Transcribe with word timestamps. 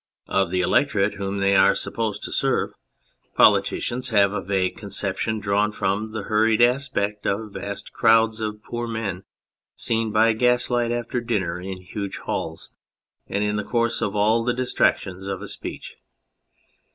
Of 0.27 0.49
the 0.49 0.61
electorate 0.61 1.13
whom 1.13 1.37
they 1.41 1.55
are 1.55 1.75
supposed 1.75 2.23
to 2.23 2.31
serve 2.31 2.71
politicians 3.35 4.09
have 4.09 4.33
a 4.33 4.43
vague 4.43 4.75
conception, 4.75 5.39
drawn 5.39 5.71
from 5.71 6.11
the 6.11 6.23
hurried 6.23 6.59
aspect 6.59 7.27
of 7.27 7.53
vast 7.53 7.93
crowds 7.93 8.41
of 8.41 8.63
poor 8.63 8.87
men 8.87 9.25
seen 9.75 10.11
by 10.11 10.33
gaslight 10.33 10.91
after 10.91 11.21
dinner 11.21 11.59
in 11.61 11.83
huge 11.83 12.17
halls, 12.17 12.71
and 13.27 13.43
in 13.43 13.57
the 13.57 13.63
course 13.63 14.01
of 14.01 14.15
all 14.15 14.43
the 14.43 14.55
distractions 14.55 15.27
of 15.27 15.39
a 15.43 15.47
speech. 15.47 15.93